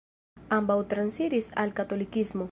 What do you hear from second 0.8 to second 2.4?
transiris al katolikismo.